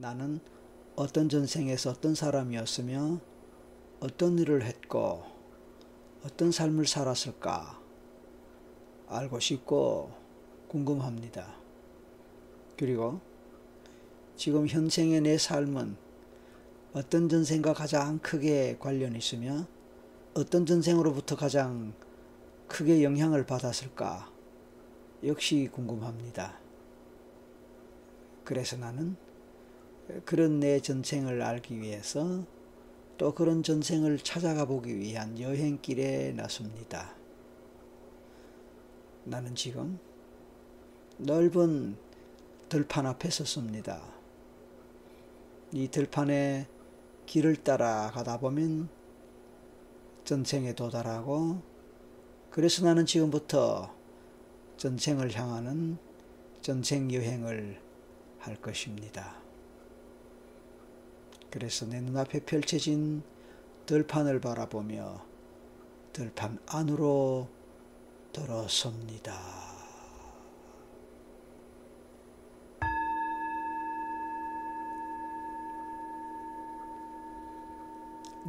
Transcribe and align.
나는 0.00 0.38
어떤 0.94 1.28
전생에서 1.28 1.90
어떤 1.90 2.14
사람이었으며 2.14 3.20
어떤 3.98 4.38
일을 4.38 4.62
했고 4.62 5.24
어떤 6.24 6.52
삶을 6.52 6.86
살았을까 6.86 7.80
알고 9.08 9.40
싶고 9.40 10.12
궁금합니다. 10.68 11.52
그리고 12.76 13.20
지금 14.36 14.68
현생의 14.68 15.22
내 15.22 15.36
삶은 15.36 15.96
어떤 16.92 17.28
전생과 17.28 17.74
가장 17.74 18.20
크게 18.20 18.76
관련 18.78 19.16
있으며 19.16 19.66
어떤 20.34 20.64
전생으로부터 20.64 21.34
가장 21.34 21.92
크게 22.68 23.02
영향을 23.02 23.46
받았을까 23.46 24.30
역시 25.24 25.68
궁금합니다. 25.72 26.56
그래서 28.44 28.76
나는 28.76 29.16
그런 30.24 30.60
내 30.60 30.80
전생을 30.80 31.42
알기 31.42 31.80
위해서 31.80 32.44
또 33.18 33.34
그런 33.34 33.62
전생을 33.62 34.18
찾아가 34.18 34.64
보기 34.64 34.96
위한 34.96 35.38
여행길에 35.38 36.32
나섭니다. 36.32 37.14
나는 39.24 39.54
지금 39.54 39.98
넓은 41.18 41.96
들판 42.68 43.06
앞에 43.06 43.28
섰습니다. 43.28 44.02
이 45.72 45.88
들판에 45.88 46.66
길을 47.26 47.56
따라 47.56 48.10
가다 48.12 48.38
보면 48.38 48.88
전생에 50.24 50.74
도달하고 50.74 51.60
그래서 52.50 52.84
나는 52.84 53.04
지금부터 53.04 53.94
전생을 54.76 55.34
향하는 55.34 55.98
전생 56.62 57.12
여행을 57.12 57.80
할 58.38 58.56
것입니다. 58.56 59.47
그래서 61.50 61.86
내 61.86 62.00
눈앞에 62.00 62.40
펼쳐진 62.40 63.22
들판을 63.86 64.40
바라보며 64.40 65.24
들판 66.12 66.58
안으로 66.66 67.48
들어섭니다. 68.32 69.68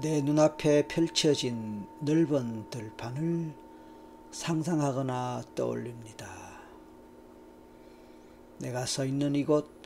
내 0.01 0.21
눈앞에 0.21 0.87
펼쳐진 0.87 1.85
넓은 1.99 2.69
들판을 2.69 3.53
상상하거나 4.31 5.43
떠올립니다. 5.55 6.29
내가 8.59 8.85
서 8.85 9.03
있는 9.03 9.35
이곳, 9.35 9.78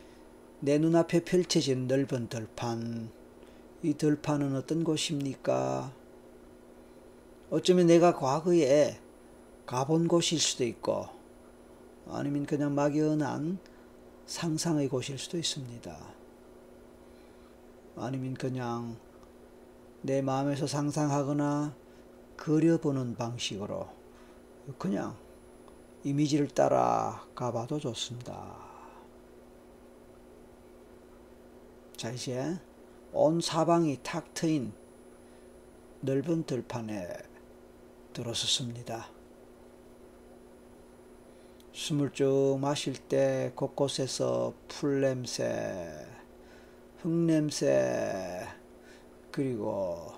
내 0.64 0.78
눈앞에 0.78 1.26
펼쳐진 1.26 1.88
넓은 1.88 2.30
들판, 2.30 3.12
이 3.82 3.96
들판은 3.96 4.56
어떤 4.56 4.86
곳입니까? 4.86 5.92
어쩌면 7.50 7.88
내가 7.88 8.16
과거에 8.16 8.98
가본 9.66 10.08
곳일 10.08 10.40
수도 10.40 10.64
있고, 10.64 11.10
아니면 12.08 12.46
그냥 12.46 12.74
막연한 12.76 13.60
상상의 14.26 14.88
곳일 14.88 15.18
수도 15.18 15.38
있습니다. 15.38 15.98
아니면 17.98 18.34
그냥 18.34 18.96
내 20.02 20.22
마음에서 20.22 20.66
상상하거나 20.66 21.76
그려보는 22.38 23.18
방식으로 23.18 23.90
그냥 24.78 25.18
이미지를 26.06 26.48
따라 26.48 27.28
가봐도 27.36 27.80
좋습니다. 27.80 28.73
자, 32.04 32.12
이제 32.12 32.60
온 33.14 33.40
사방이 33.40 33.98
탁 34.04 34.34
트인 34.34 34.74
넓은 36.02 36.44
들판에 36.44 37.08
들어섰습니다. 38.12 39.10
숨을 41.72 42.12
쭉 42.12 42.58
마실 42.60 42.98
때 42.98 43.54
곳곳에서 43.56 44.54
풀냄새, 44.68 46.06
흙냄새, 46.98 48.50
그리고 49.32 50.12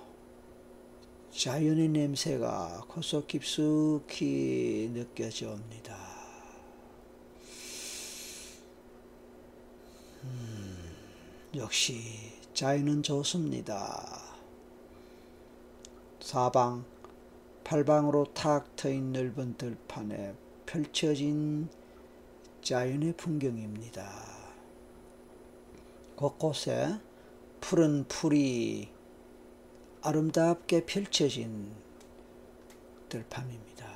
자연의 1.29 1.89
냄새가 1.89 2.85
코속 2.87 3.27
깊숙이 3.27 4.89
느껴져 4.91 5.51
옵니다. 5.51 5.95
음, 10.23 10.74
역시 11.55 12.01
자연은 12.53 13.01
좋습니다. 13.01 14.21
사방, 16.19 16.83
팔방으로 17.63 18.25
탁 18.33 18.75
트인 18.75 19.13
넓은 19.13 19.55
들판에 19.57 20.35
펼쳐진 20.65 21.69
자연의 22.61 23.13
풍경입니다. 23.15 24.11
곳곳에 26.17 26.99
푸른 27.61 28.05
풀이 28.07 28.89
아름답게 30.01 30.85
펼쳐진 30.85 31.71
들판입니다. 33.07 33.87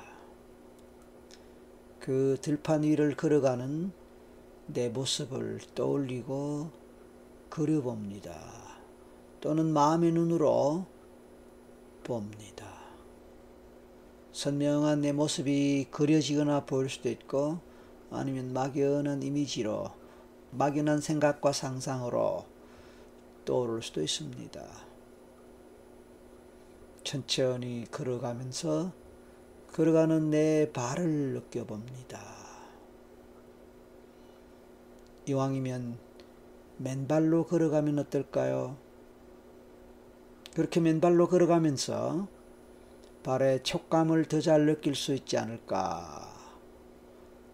그 1.98 2.38
들판 2.40 2.84
위를 2.84 3.14
걸어가는 3.16 3.92
내 4.68 4.88
모습을 4.88 5.60
떠올리고 5.74 6.79
그려봅니다. 7.50 8.32
또는 9.40 9.72
마음의 9.72 10.12
눈으로 10.12 10.86
봅니다. 12.04 12.66
선명한 14.32 15.00
내 15.02 15.12
모습이 15.12 15.88
그려지거나 15.90 16.64
보일 16.64 16.88
수도 16.88 17.10
있고 17.10 17.58
아니면 18.10 18.52
막연한 18.52 19.22
이미지로 19.22 19.90
막연한 20.52 21.00
생각과 21.00 21.52
상상으로 21.52 22.44
떠오를 23.44 23.82
수도 23.82 24.02
있습니다. 24.02 24.64
천천히 27.02 27.86
걸어가면서 27.90 28.92
걸어가는 29.72 30.30
내 30.30 30.70
발을 30.72 31.34
느껴봅니다. 31.34 32.20
이왕이면 35.26 36.09
맨발로 36.82 37.44
걸어가면 37.44 37.98
어떨까요? 37.98 38.78
그렇게 40.54 40.80
맨발로 40.80 41.28
걸어가면서 41.28 42.26
발의 43.22 43.62
촉감을 43.64 44.24
더 44.24 44.40
잘 44.40 44.64
느낄 44.64 44.94
수 44.94 45.14
있지 45.14 45.36
않을까. 45.36 46.26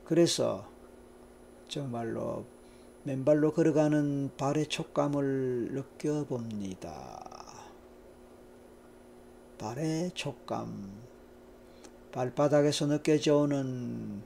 그래서 0.05 0.71
정말로 1.67 2.45
맨발로 3.03 3.53
걸어가는 3.53 4.31
발의 4.37 4.69
촉감을 4.69 5.71
느껴봅니다. 5.73 7.67
발의 9.59 10.13
촉감, 10.15 10.93
발바닥에서 12.13 12.87
느껴져 12.87 13.39
오는 13.39 14.23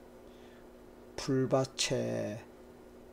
풀밭의 1.17 2.50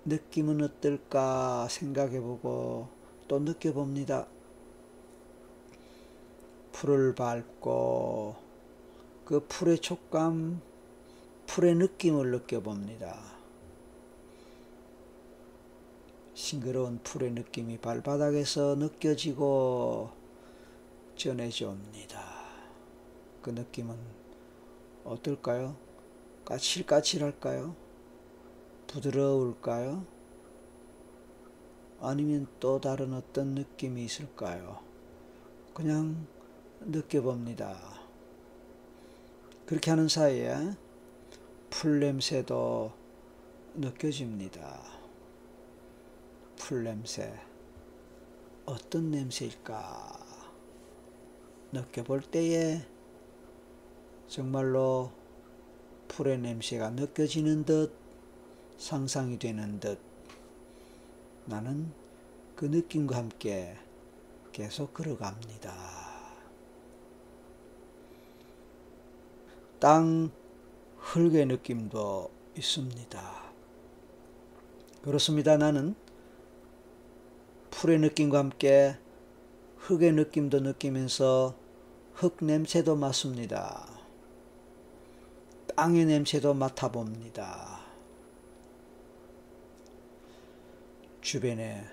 느낌은 0.07 0.63
어떨까 0.63 1.67
생각해보고 1.69 2.87
또 3.27 3.39
느껴봅니다. 3.39 4.25
풀을 6.71 7.13
밟고 7.13 8.35
그 9.25 9.45
풀의 9.49 9.79
촉감, 9.79 10.61
풀의 11.47 11.75
느낌을 11.75 12.31
느껴봅니다. 12.31 13.19
싱그러운 16.33 16.99
풀의 17.03 17.31
느낌이 17.31 17.79
발바닥에서 17.79 18.75
느껴지고 18.75 20.11
전해져 21.17 21.71
옵니다. 21.71 22.23
그 23.41 23.49
느낌은 23.49 23.97
어떨까요? 25.03 25.75
까칠까칠할까요? 26.45 27.86
부드러울까요? 28.87 30.05
아니면 31.99 32.47
또 32.59 32.79
다른 32.79 33.13
어떤 33.13 33.55
느낌이 33.55 34.03
있을까요? 34.05 34.81
그냥 35.73 36.27
느껴봅니다. 36.81 37.77
그렇게 39.65 39.91
하는 39.91 40.07
사이에 40.07 40.55
풀 41.69 41.99
냄새도 41.99 42.93
느껴집니다. 43.75 44.81
풀 46.55 46.83
냄새. 46.83 47.33
어떤 48.65 49.11
냄새일까? 49.11 50.17
느껴볼 51.71 52.21
때에 52.21 52.85
정말로 54.27 55.11
풀의 56.07 56.39
냄새가 56.39 56.91
느껴지는 56.91 57.65
듯 57.65 58.06
상상이 58.77 59.39
되는 59.39 59.79
듯 59.79 59.99
나는 61.45 61.91
그 62.55 62.65
느낌과 62.65 63.15
함께 63.15 63.75
계속 64.51 64.93
걸어갑니다. 64.93 65.73
땅 69.79 70.31
흙의 70.97 71.45
느낌도 71.45 72.31
있습니다. 72.55 73.43
그렇습니다. 75.03 75.55
나는 75.57 75.95
풀의 77.69 77.99
느낌과 77.99 78.39
함께 78.39 78.97
흙의 79.77 80.13
느낌도 80.13 80.61
느끼면서 80.61 81.55
흙 82.13 82.37
냄새도 82.41 82.95
맡습니다. 82.95 83.87
땅의 85.75 86.07
냄새도 86.07 86.55
맡아봅니다. 86.55 87.86
주변에 91.27 91.83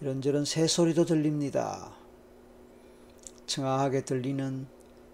이런저런 0.00 0.44
새소리도 0.44 1.06
들립니다. 1.06 1.92
청아하게 3.46 4.04
들리는 4.04 4.68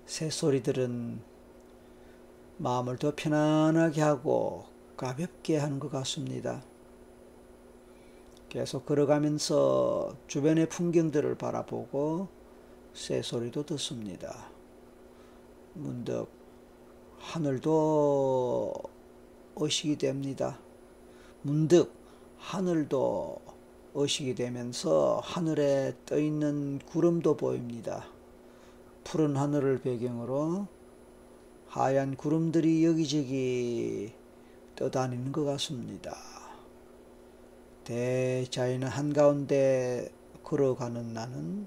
새소리들은 0.04 1.22
마음을 2.58 2.98
더 2.98 3.14
편안하게 3.16 4.02
하고 4.02 4.66
가볍게 4.98 5.56
하는 5.56 5.80
것 5.80 5.90
같습니다. 5.90 6.62
계속 8.50 8.84
걸어가면서 8.84 10.14
주변의 10.26 10.68
풍경들을 10.68 11.36
바라보고 11.36 12.28
새소리도 12.92 13.64
듣습니다. 13.64 14.50
문득 15.72 16.28
하늘도 17.16 18.74
의식이 19.56 19.96
됩니다. 19.96 20.58
문득 21.40 22.01
하늘도 22.42 23.40
의식이 23.94 24.34
되면서 24.34 25.20
하늘에 25.22 25.94
떠 26.04 26.18
있는 26.18 26.80
구름도 26.80 27.36
보입니다. 27.36 28.04
푸른 29.04 29.36
하늘을 29.36 29.80
배경으로 29.80 30.66
하얀 31.68 32.16
구름들이 32.16 32.84
여기저기 32.84 34.12
떠다니는 34.76 35.30
것 35.32 35.44
같습니다. 35.44 36.14
대자연의 37.84 38.88
한가운데 38.88 40.12
걸어가는 40.42 41.14
나는 41.14 41.66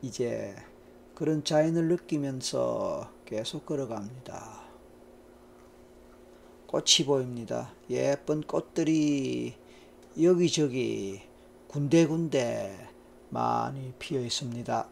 이제 0.00 0.54
그런 1.14 1.42
자연을 1.44 1.88
느끼면서 1.88 3.10
계속 3.26 3.66
걸어갑니다. 3.66 4.67
꽃이 6.68 7.06
보입니다. 7.06 7.72
예쁜 7.88 8.42
꽃들이 8.42 9.54
여기저기 10.20 11.22
군데군데 11.66 12.88
많이 13.30 13.94
피어 13.98 14.20
있습니다. 14.20 14.86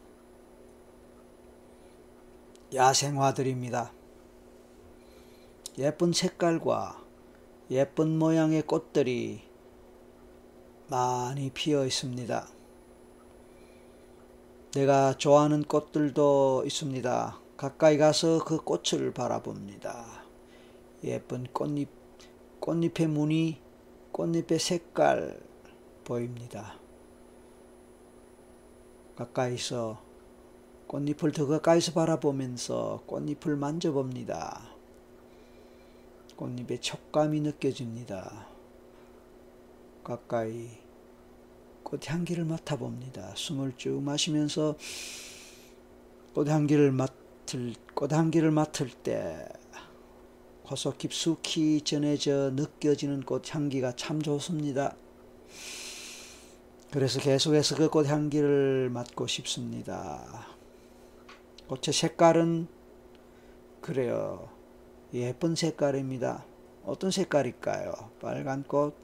야생화들입니다. 2.75 3.93
예쁜 5.77 6.15
색깔과 6.15 7.05
예쁜 7.71 8.19
모양의 8.19 8.63
꽃들이 8.63 9.43
많이 10.89 11.51
피어 11.51 11.85
있습니다. 11.85 12.49
내가 14.73 15.19
좋아하는 15.19 15.63
꽃들도 15.63 16.63
있습니다. 16.65 17.39
가까이 17.59 17.99
가서 17.99 18.43
그 18.45 18.57
꽃을 18.65 19.13
바라봅니다. 19.13 20.26
예쁜 21.05 21.47
꽃잎, 21.53 21.89
꽃잎의 22.61 23.07
무늬, 23.09 23.61
꽃잎의 24.13 24.59
색깔 24.59 25.41
보입니다. 26.05 26.79
가까이서 29.17 30.03
꽃잎을 30.87 31.33
더 31.33 31.47
가까이서 31.47 31.93
바라보면서 31.93 33.03
꽃잎을 33.07 33.57
만져봅니다. 33.57 34.69
꽃잎의 36.37 36.81
촉감이 36.81 37.41
느껴집니다. 37.41 38.47
가까이 40.05 40.69
꽃향기를 41.83 42.45
맡아봅니다. 42.45 43.33
숨을 43.35 43.75
쭉 43.77 44.03
마시면서 44.03 44.77
꽃향기를 46.35 46.93
맡을 46.93 47.75
꽃향기를 47.95 48.51
맡을 48.51 48.91
때 48.91 49.49
고소 50.67 50.97
깊숙이 50.97 51.83
전해져 51.83 52.51
느껴지는 52.55 53.23
꽃향기가 53.23 53.95
참 53.95 54.21
좋습니다. 54.21 54.97
그래서 56.91 57.21
계속해서 57.21 57.77
그 57.77 57.89
꽃향기를 57.89 58.91
맡고 58.91 59.29
싶습니다. 59.29 60.49
꽃의 61.69 61.93
색깔은 61.93 62.67
그래요. 63.81 64.49
예쁜 65.15 65.55
색깔입니다. 65.55 66.45
어떤 66.85 67.13
색깔일까요? 67.13 67.93
빨간 68.21 68.65
꽃, 68.65 68.97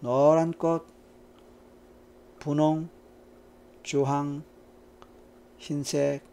노란 0.00 0.52
꽃, 0.52 0.86
분홍, 2.40 2.90
주황, 3.82 4.42
흰색, 5.56 6.24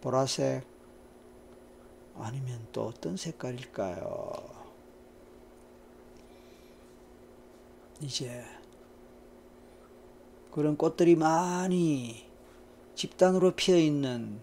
보라색, 0.00 0.69
아니면 2.22 2.66
또 2.72 2.86
어떤 2.86 3.16
색깔일까요? 3.16 4.32
이제 8.00 8.44
그런 10.50 10.76
꽃들이 10.76 11.16
많이 11.16 12.26
집단으로 12.94 13.52
피어 13.52 13.76
있는 13.76 14.40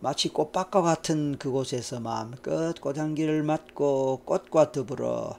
마치 0.00 0.28
꽃밭과 0.28 0.82
같은 0.82 1.38
그곳에서 1.38 2.00
마음껏 2.00 2.74
꽃향기를 2.80 3.42
맡고 3.42 4.22
꽃과 4.24 4.72
더불어 4.72 5.38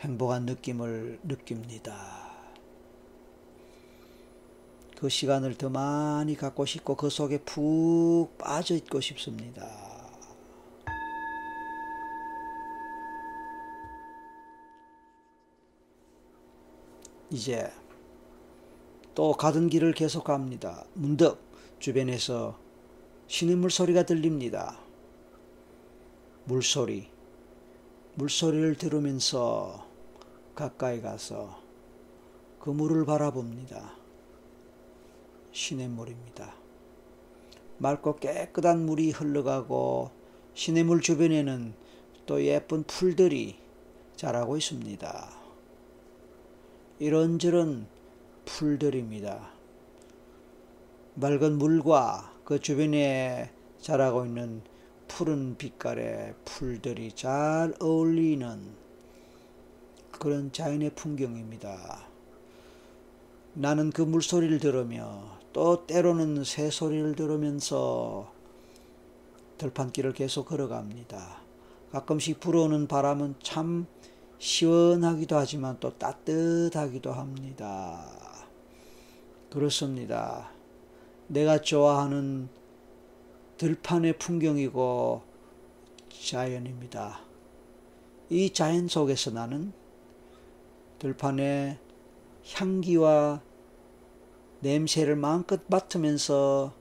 행복한 0.00 0.46
느낌을 0.46 1.20
느낍니다. 1.24 2.28
그 4.96 5.08
시간을 5.08 5.56
더 5.56 5.70
많이 5.70 6.34
갖고 6.34 6.64
싶고 6.64 6.96
그 6.96 7.08
속에 7.08 7.38
푹 7.38 8.36
빠져 8.38 8.74
있고 8.74 9.00
싶습니다. 9.00 9.87
이제 17.30 17.70
또 19.14 19.32
가던 19.32 19.68
길을 19.68 19.92
계속 19.92 20.24
갑니다. 20.24 20.84
문득 20.94 21.38
주변에서 21.78 22.58
신음물 23.26 23.70
소리가 23.70 24.04
들립니다. 24.04 24.78
물소리. 26.44 27.08
물소리를 28.14 28.76
들으면서 28.76 29.86
가까이 30.54 31.02
가서 31.02 31.60
그 32.58 32.70
물을 32.70 33.04
바라봅니다. 33.04 33.92
시냇물입니다. 35.52 36.54
맑고 37.78 38.16
깨끗한 38.16 38.86
물이 38.86 39.10
흘러가고 39.10 40.10
시냇물 40.54 41.00
주변에는 41.00 41.74
또 42.26 42.44
예쁜 42.44 42.82
풀들이 42.84 43.58
자라고 44.16 44.56
있습니다. 44.56 45.47
이런저런 47.00 47.86
풀들입니다. 48.44 49.50
맑은 51.14 51.58
물과 51.58 52.32
그 52.44 52.58
주변에 52.58 53.52
자라고 53.80 54.24
있는 54.24 54.62
푸른 55.06 55.56
빛깔의 55.56 56.34
풀들이 56.44 57.12
잘 57.12 57.72
어울리는 57.80 58.74
그런 60.10 60.50
자연의 60.50 60.90
풍경입니다. 60.96 62.08
나는 63.54 63.90
그 63.90 64.02
물소리를 64.02 64.58
들으며 64.58 65.38
또 65.52 65.86
때로는 65.86 66.42
새 66.42 66.68
소리를 66.68 67.14
들으면서 67.14 68.32
들판길을 69.58 70.14
계속 70.14 70.46
걸어갑니다. 70.46 71.42
가끔씩 71.92 72.40
불어오는 72.40 72.88
바람은 72.88 73.36
참 73.42 73.86
시원하기도 74.38 75.36
하지만 75.36 75.76
또 75.80 75.96
따뜻하기도 75.96 77.12
합니다. 77.12 78.04
그렇습니다. 79.50 80.50
내가 81.26 81.60
좋아하는 81.60 82.48
들판의 83.56 84.18
풍경이고 84.18 85.22
자연입니다. 86.08 87.20
이 88.30 88.52
자연 88.52 88.88
속에서 88.88 89.30
나는 89.30 89.72
들판의 90.98 91.78
향기와 92.54 93.40
냄새를 94.60 95.16
마음껏 95.16 95.60
맡으면서 95.66 96.72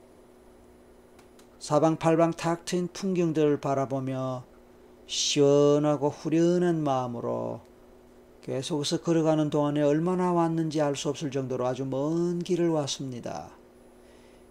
사방팔방 1.59 2.31
탁 2.33 2.65
트인 2.65 2.89
풍경들을 2.93 3.59
바라보며 3.59 4.45
시원하고 5.07 6.09
후련한 6.09 6.83
마음으로 6.83 7.61
계속해서 8.43 9.01
걸어가는 9.01 9.49
동안에 9.49 9.81
얼마나 9.81 10.31
왔는지 10.31 10.81
알 10.81 10.95
수 10.95 11.09
없을 11.09 11.31
정도로 11.31 11.65
아주 11.65 11.85
먼 11.85 12.39
길을 12.39 12.69
왔습니다. 12.69 13.51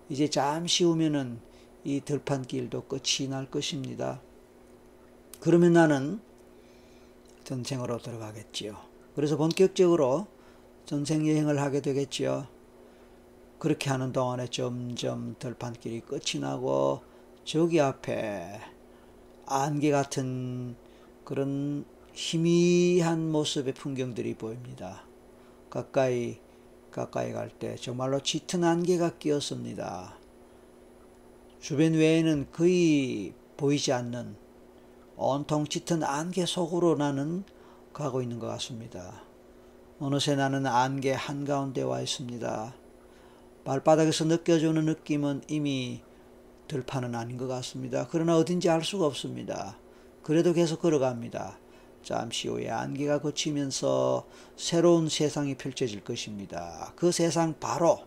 이제 0.09 0.29
잠시 0.29 0.85
후면은 0.85 1.41
이 1.85 2.01
들판길도 2.01 2.85
끝이 2.85 3.29
날 3.29 3.51
것입니다. 3.51 4.21
그러면 5.41 5.75
나는 5.75 6.21
전생으로 7.45 7.99
들어가겠지요. 7.99 8.77
그래서 9.15 9.37
본격적으로 9.37 10.27
전생 10.85 11.27
여행을 11.27 11.61
하게 11.61 11.81
되겠지요. 11.81 12.47
그렇게 13.59 13.89
하는 13.89 14.13
동안에 14.13 14.49
점점 14.49 15.37
들판길이 15.39 16.01
끝이 16.01 16.41
나고 16.41 17.03
저기 17.45 17.81
앞에 17.81 18.76
안개 19.47 19.91
같은 19.91 20.77
그런 21.25 21.85
희미한 22.13 23.31
모습의 23.31 23.75
풍경들이 23.75 24.35
보입니다. 24.35 25.05
가까이 25.71 26.39
가까이 26.91 27.33
갈 27.33 27.51
때 27.51 27.77
정말로 27.77 28.21
짙은 28.21 28.65
안개가 28.65 29.19
끼었습니다. 29.19 30.17
주변 31.61 31.93
외에는 31.93 32.49
거의 32.53 33.35
보이지 33.57 33.93
않는 33.93 34.37
온통 35.17 35.67
짙은 35.67 36.03
안개 36.03 36.47
속으로 36.47 36.97
나는 36.97 37.45
가고 37.93 38.23
있는 38.23 38.39
것 38.39 38.47
같습니다. 38.49 39.23
어느새 39.99 40.37
나는 40.37 40.67
안개 40.67 41.13
한가운데 41.13 41.83
와 41.83 42.01
있습니다. 42.01 42.75
발바닥에서 43.65 44.27
느껴지는 44.27 44.85
느낌은 44.85 45.43
이미 45.49 46.03
들판은 46.69 47.15
아닌 47.15 47.37
것 47.37 47.47
같습니다. 47.47 48.07
그러나 48.11 48.37
어딘지 48.37 48.69
알 48.69 48.85
수가 48.85 49.07
없습니다. 49.07 49.79
그래도 50.23 50.53
계속 50.53 50.81
걸어갑니다. 50.81 51.59
잠시 52.03 52.49
후에 52.49 52.71
안개가 52.71 53.21
거치면서 53.21 54.27
새로운 54.57 55.09
세상이 55.09 55.57
펼쳐질 55.57 56.05
것입니다. 56.05 56.93
그 56.97 57.11
세상 57.13 57.59
바로 57.59 58.01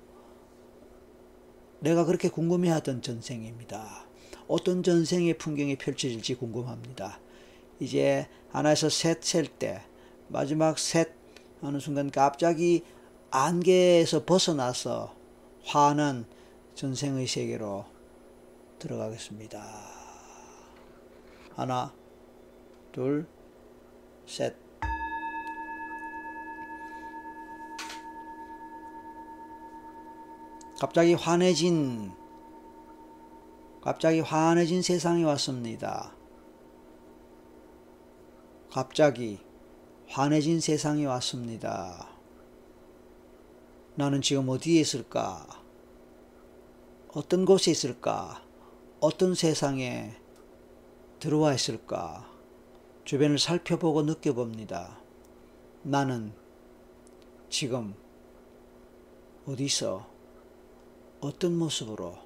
내가 1.79 2.05
그렇게 2.05 2.29
궁금해하던 2.29 3.01
전생입니다. 3.01 4.05
어떤 4.47 4.83
전생의 4.83 5.37
풍경이 5.37 5.77
펼쳐질지 5.77 6.35
궁금합니다. 6.35 7.19
이제 7.79 8.27
하나에서 8.51 8.89
셋 8.89 9.23
셀 9.23 9.47
때 9.47 9.81
마지막 10.27 10.77
셋 10.79 11.11
하는 11.61 11.79
순간 11.79 12.09
갑자기 12.09 12.83
안개에서 13.31 14.25
벗어나서 14.25 15.15
환한 15.63 16.25
전생의 16.75 17.27
세계로 17.27 17.85
들어가겠습니다. 18.79 19.61
하나, 21.55 21.93
둘, 22.91 23.27
셋. 24.25 24.55
갑자기 30.79 31.13
환해진, 31.13 32.13
갑자기 33.81 34.21
환해진 34.21 34.81
세상이 34.81 35.25
왔습니다. 35.25 36.15
갑자기 38.71 39.39
환해진 40.07 40.61
세상이 40.61 41.05
왔습니다. 41.05 42.09
나는 43.95 44.21
지금 44.21 44.47
어디에 44.47 44.79
있을까? 44.79 45.45
어떤 47.13 47.43
곳에 47.43 47.71
있을까? 47.71 48.41
어떤 49.01 49.33
세상에 49.33 50.13
들어와 51.19 51.53
있을까? 51.53 52.29
주변을 53.05 53.39
살펴보고 53.39 54.01
느껴봅니다. 54.01 54.99
나는 55.83 56.33
지금 57.49 57.95
어디서 59.45 60.05
어떤 61.21 61.57
모습으로 61.57 62.17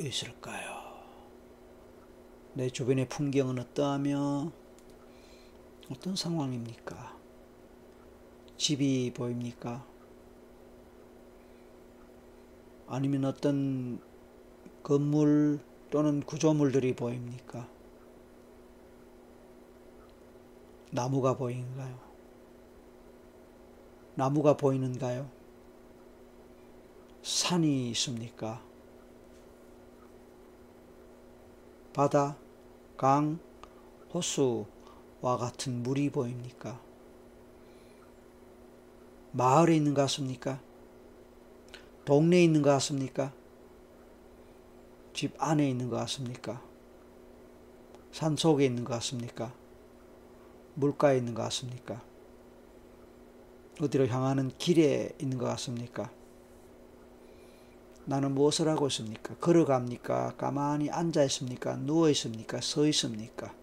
있을까요? 0.00 0.80
내 2.54 2.70
주변의 2.70 3.08
풍경은 3.08 3.58
어떠하며 3.58 4.52
어떤 5.90 6.14
상황입니까? 6.14 7.18
집이 8.56 9.12
보입니까? 9.12 9.84
아니면 12.86 13.24
어떤 13.24 14.11
건물 14.82 15.60
또는 15.90 16.20
구조물들이 16.20 16.94
보입니까? 16.94 17.68
나무가 20.90 21.36
보이는가요? 21.36 21.98
나무가 24.14 24.56
보이는가요? 24.56 25.30
산이 27.22 27.90
있습니까? 27.90 28.62
바다, 31.92 32.36
강, 32.96 33.38
호수와 34.12 35.36
같은 35.38 35.82
물이 35.82 36.10
보입니까? 36.10 36.80
마을에 39.32 39.76
있는 39.76 39.94
것 39.94 40.02
같습니까? 40.02 40.60
동네에 42.04 42.44
있는 42.44 42.62
것 42.62 42.70
같습니까? 42.70 43.32
집 45.12 45.34
안에 45.38 45.68
있는 45.68 45.88
것 45.88 45.96
같습니까? 45.96 46.62
산 48.12 48.36
속에 48.36 48.64
있는 48.64 48.84
것 48.84 48.94
같습니까? 48.94 49.52
물가에 50.74 51.18
있는 51.18 51.34
것 51.34 51.42
같습니까? 51.44 52.02
어디로 53.80 54.06
향하는 54.06 54.50
길에 54.58 55.10
있는 55.18 55.38
것 55.38 55.46
같습니까? 55.46 56.10
나는 58.04 58.34
무엇을 58.34 58.68
하고 58.68 58.88
있습니까? 58.88 59.34
걸어갑니까? 59.36 60.36
가만히 60.36 60.90
앉아 60.90 61.24
있습니까? 61.24 61.76
누워 61.76 62.10
있습니까? 62.10 62.60
서 62.60 62.86
있습니까? 62.88 63.54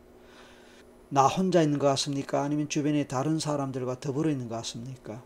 나 1.10 1.28
혼자 1.28 1.62
있는 1.62 1.80
것 1.80 1.88
같습니까? 1.88 2.44
아니면 2.44 2.70
주변에 2.70 3.08
다른 3.08 3.40
사람들과 3.40 4.00
더불어 4.00 4.30
있는 4.30 4.48
것 4.48 4.56
같습니까? 4.58 5.24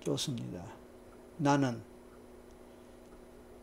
좋습니다. 0.00 0.64
나는 1.36 1.82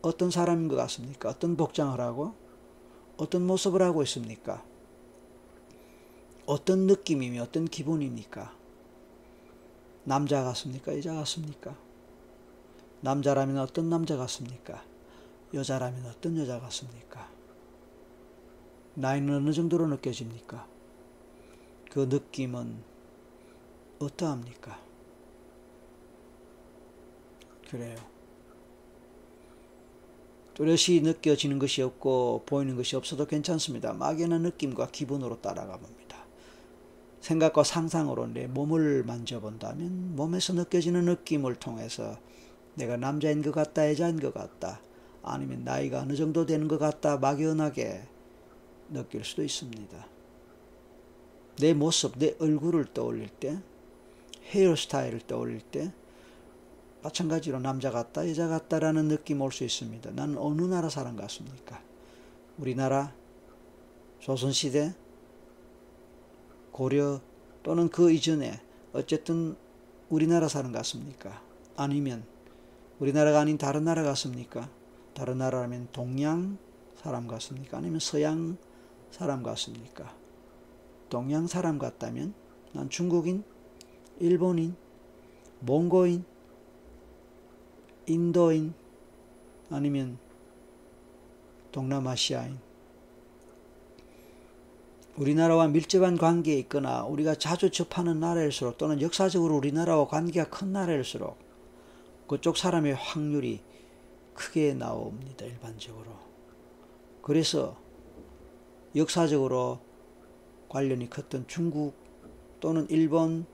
어떤 0.04 0.30
사람인 0.30 0.68
것 0.68 0.76
같습니까? 0.76 1.30
어떤 1.30 1.56
복장을 1.56 1.98
하고 1.98 2.34
어떤 3.16 3.46
모습을 3.46 3.80
하고 3.80 4.02
있습니까? 4.02 4.62
어떤 6.44 6.80
느낌이며 6.80 7.42
어떤 7.42 7.64
기분입니까? 7.64 8.54
남자 10.04 10.44
같습니까? 10.44 10.94
여자 10.94 11.14
같습니까? 11.14 11.74
남자라면 13.00 13.56
어떤 13.56 13.88
남자 13.88 14.18
같습니까? 14.18 14.84
여자라면 15.54 16.04
어떤 16.04 16.36
여자 16.36 16.60
같습니까? 16.60 17.30
나이는 18.96 19.36
어느 19.36 19.52
정도로 19.52 19.86
느껴집니까? 19.86 20.66
그 21.90 22.00
느낌은 22.00 22.82
어떠합니까? 24.00 24.78
그래요. 27.70 28.13
뚜렷이 30.54 31.00
느껴지는 31.02 31.58
것이 31.58 31.82
없고 31.82 32.44
보이는 32.46 32.76
것이 32.76 32.94
없어도 32.96 33.26
괜찮습니다. 33.26 33.92
막연한 33.92 34.42
느낌과 34.42 34.88
기분으로 34.88 35.40
따라가 35.40 35.76
봅니다. 35.76 36.24
생각과 37.20 37.64
상상으로 37.64 38.28
내 38.28 38.46
몸을 38.46 39.02
만져본다면 39.04 40.14
몸에서 40.14 40.52
느껴지는 40.52 41.06
느낌을 41.06 41.56
통해서 41.56 42.18
내가 42.74 42.96
남자인 42.96 43.42
것 43.42 43.52
같다, 43.52 43.88
여자인 43.88 44.20
것 44.20 44.34
같다, 44.34 44.80
아니면 45.22 45.64
나이가 45.64 46.00
어느 46.00 46.14
정도 46.14 46.44
되는 46.44 46.68
것 46.68 46.78
같다, 46.78 47.16
막연하게 47.16 48.02
느낄 48.90 49.24
수도 49.24 49.42
있습니다. 49.42 50.06
내 51.60 51.72
모습, 51.72 52.18
내 52.18 52.34
얼굴을 52.38 52.86
떠올릴 52.92 53.28
때, 53.28 53.58
헤어스타일을 54.50 55.20
떠올릴 55.26 55.60
때, 55.60 55.92
마찬가지로 57.04 57.60
남자 57.60 57.90
같다, 57.90 58.26
여자 58.28 58.48
같다라는 58.48 59.08
느낌 59.08 59.42
올 59.42 59.52
수 59.52 59.62
있습니다. 59.62 60.12
나는 60.12 60.38
어느 60.38 60.62
나라 60.62 60.88
사람 60.88 61.16
같습니까? 61.16 61.82
우리나라, 62.56 63.12
조선시대, 64.20 64.94
고려 66.72 67.20
또는 67.62 67.90
그 67.90 68.10
이전에 68.10 68.58
어쨌든 68.94 69.54
우리나라 70.08 70.48
사람 70.48 70.72
같습니까? 70.72 71.42
아니면 71.76 72.24
우리나라가 72.98 73.40
아닌 73.40 73.58
다른 73.58 73.84
나라 73.84 74.02
같습니까? 74.02 74.70
다른 75.12 75.38
나라라면 75.38 75.88
동양 75.92 76.56
사람 76.96 77.26
같습니까? 77.26 77.78
아니면 77.78 78.00
서양 78.00 78.56
사람 79.10 79.42
같습니까? 79.42 80.16
동양 81.10 81.46
사람 81.46 81.78
같다면 81.78 82.32
난 82.72 82.88
중국인, 82.88 83.44
일본인, 84.20 84.74
몽고인, 85.60 86.24
인도인 88.06 88.74
아니면 89.70 90.18
동남아시아인 91.72 92.58
우리나라와 95.16 95.68
밀접한 95.68 96.18
관계에 96.18 96.58
있거나 96.60 97.04
우리가 97.04 97.36
자주 97.36 97.70
접하는 97.70 98.18
나라일수록 98.18 98.78
또는 98.78 99.00
역사적으로 99.00 99.56
우리나라와 99.56 100.08
관계가 100.08 100.50
큰 100.50 100.72
나라일수록 100.72 101.38
그쪽 102.26 102.56
사람의 102.56 102.94
확률이 102.94 103.60
크게 104.34 104.74
나옵니다. 104.74 105.44
일반적으로. 105.44 106.10
그래서 107.22 107.76
역사적으로 108.96 109.78
관련이 110.68 111.08
컸던 111.10 111.46
중국 111.46 111.94
또는 112.60 112.86
일본 112.90 113.46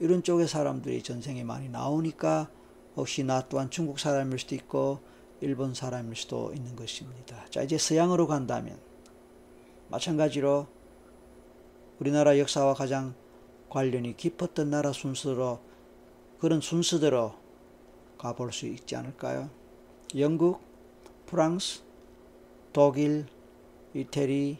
이런 0.00 0.22
쪽의 0.22 0.48
사람들이 0.48 1.02
전생에 1.02 1.44
많이 1.44 1.68
나오니까 1.68 2.50
혹시 2.98 3.22
나 3.22 3.46
또한 3.48 3.70
중국 3.70 3.98
사람일 3.98 4.38
수도 4.38 4.54
있고 4.54 5.00
일본 5.40 5.72
사람일 5.72 6.16
수도 6.16 6.52
있는 6.52 6.74
것입니다. 6.74 7.44
자 7.48 7.62
이제 7.62 7.78
서양으로 7.78 8.26
간다면 8.26 8.78
마찬가지로 9.88 10.66
우리나라 12.00 12.38
역사와 12.38 12.74
가장 12.74 13.14
관련이 13.70 14.16
깊었던 14.16 14.70
나라 14.70 14.92
순서로 14.92 15.60
그런 16.40 16.60
순서대로 16.60 17.34
가볼 18.18 18.52
수 18.52 18.66
있지 18.66 18.96
않을까요? 18.96 19.48
영국, 20.16 20.60
프랑스, 21.26 21.82
독일, 22.72 23.26
이태리 23.94 24.58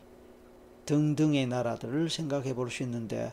등등의 0.86 1.46
나라들을 1.46 2.08
생각해 2.08 2.54
볼 2.54 2.70
수 2.70 2.82
있는데 2.82 3.32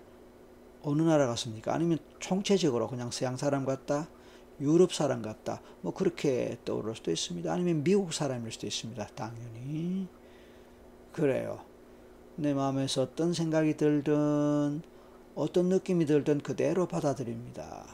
어느 0.82 1.02
나라 1.02 1.28
같습니까? 1.28 1.74
아니면 1.74 1.98
총체적으로 2.20 2.88
그냥 2.88 3.12
서양 3.12 3.38
사람 3.38 3.66
같다, 3.66 4.08
유럽 4.60 4.94
사람 4.94 5.22
같다, 5.22 5.62
뭐 5.82 5.94
그렇게 5.94 6.58
떠오를 6.66 6.96
수도 6.96 7.12
있습니다. 7.12 7.52
아니면 7.52 7.84
미국 7.84 8.14
사람일 8.14 8.52
수도 8.52 8.68
있습니다. 8.68 9.08
당연히 9.16 10.08
그래요. 11.12 11.62
내 12.36 12.54
마음에서 12.54 13.04
어떤 13.04 13.34
생각이 13.34 13.78
들든 13.78 14.82
어떤 15.36 15.70
느낌이 15.70 16.06
들든 16.06 16.40
그대로 16.40 16.88
받아들입니다. 16.88 17.86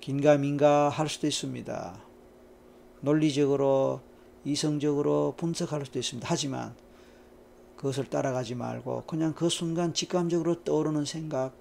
긴가민가 0.00 0.88
할 0.88 1.08
수도 1.08 1.26
있습니다. 1.26 2.00
논리적으로 3.00 4.00
이성적으로 4.44 5.34
분석할 5.36 5.84
수도 5.84 5.98
있습니다. 5.98 6.26
하지만 6.28 6.74
그것을 7.76 8.06
따라가지 8.06 8.54
말고 8.54 9.04
그냥 9.06 9.34
그 9.34 9.48
순간 9.48 9.94
직감적으로 9.94 10.64
떠오르는 10.64 11.04
생각, 11.04 11.54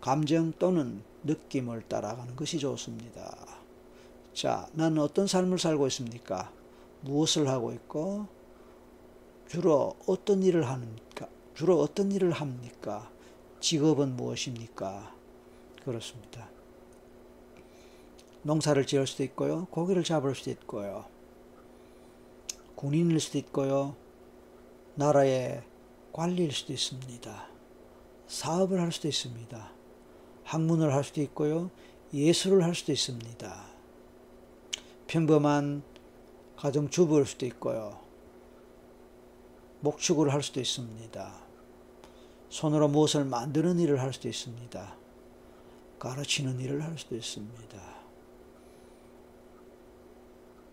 감정 0.00 0.52
또는 0.58 1.02
느낌을 1.24 1.82
따라가는 1.88 2.36
것이 2.36 2.58
좋습니다. 2.58 3.36
자, 4.32 4.68
나는 4.72 4.98
어떤 4.98 5.26
삶을 5.26 5.58
살고 5.58 5.86
있습니까? 5.88 6.52
무엇을 7.00 7.48
하고 7.48 7.72
있고 7.72 8.26
주로 9.48 9.96
어떤 10.06 10.42
일을 10.42 10.68
합니까? 10.68 11.28
주로 11.54 11.80
어떤 11.80 12.12
일을 12.12 12.32
합니까? 12.32 13.10
직업은 13.60 14.16
무엇입니까? 14.16 15.14
그렇습니다. 15.84 16.48
농사를 18.42 18.86
지을 18.86 19.06
수도 19.06 19.24
있고요. 19.24 19.66
고기를 19.70 20.04
잡을 20.04 20.34
수도 20.34 20.50
있고요. 20.50 21.06
군인일 22.76 23.18
수도 23.18 23.38
있고요. 23.38 23.96
나라의 24.94 25.62
관리일 26.12 26.52
수도 26.52 26.72
있습니다. 26.72 27.48
사업을 28.28 28.80
할 28.80 28.92
수도 28.92 29.08
있습니다. 29.08 29.77
학문을 30.48 30.94
할 30.94 31.04
수도 31.04 31.20
있고요. 31.20 31.70
예술을 32.14 32.64
할 32.64 32.74
수도 32.74 32.90
있습니다. 32.90 33.64
평범한 35.06 35.82
가정주부일 36.56 37.26
수도 37.26 37.44
있고요. 37.46 38.00
목축을 39.80 40.32
할 40.32 40.42
수도 40.42 40.58
있습니다. 40.60 41.34
손으로 42.48 42.88
무엇을 42.88 43.26
만드는 43.26 43.78
일을 43.78 44.00
할 44.00 44.14
수도 44.14 44.28
있습니다. 44.28 44.96
가르치는 45.98 46.60
일을 46.60 46.82
할 46.82 46.96
수도 46.96 47.14
있습니다. 47.14 47.78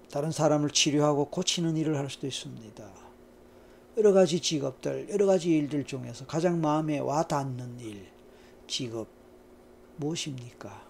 다른 0.10 0.32
사람을 0.32 0.70
치료하고 0.70 1.26
고치는 1.26 1.76
일을 1.76 1.98
할 1.98 2.10
수도 2.10 2.28
있습니다. 2.28 2.90
여러 3.98 4.14
가지 4.14 4.40
직업들, 4.40 5.10
여러 5.10 5.26
가지 5.26 5.50
일들 5.50 5.84
중에서 5.84 6.26
가장 6.26 6.62
마음에 6.62 7.00
와 7.00 7.24
닿는 7.24 7.82
일, 7.82 8.08
직업, 8.68 9.25
무엇입니까? 9.98 10.86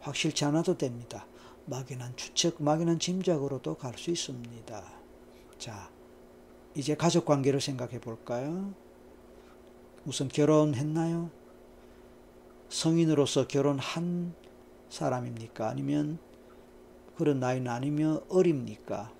확실치 0.00 0.44
않아도 0.46 0.76
됩니다. 0.76 1.26
막연한 1.66 2.16
추측, 2.16 2.62
막연한 2.62 2.98
짐작으로도 2.98 3.76
갈 3.76 3.94
수 3.96 4.10
있습니다. 4.10 4.82
자, 5.58 5.90
이제 6.74 6.94
가족 6.94 7.26
관계를 7.26 7.60
생각해 7.60 8.00
볼까요? 8.00 8.72
우선 10.06 10.28
결혼했나요? 10.28 11.30
성인으로서 12.68 13.46
결혼한 13.46 14.34
사람입니까? 14.88 15.68
아니면 15.68 16.18
그런 17.16 17.40
나이는 17.40 17.70
아니면 17.70 18.22
어립니까? 18.28 19.12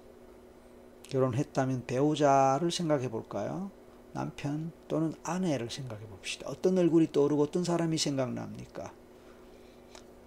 결혼했다면 1.10 1.86
배우자를 1.86 2.70
생각해 2.70 3.10
볼까요? 3.10 3.70
남편 4.12 4.72
또는 4.88 5.14
아내를 5.22 5.70
생각해 5.70 6.06
봅시다. 6.06 6.48
어떤 6.48 6.78
얼굴이 6.78 7.12
떠오르고 7.12 7.42
어떤 7.42 7.64
사람이 7.64 7.98
생각납니까? 7.98 8.92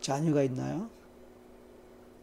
자녀가 0.03 0.43
있나요? 0.43 0.89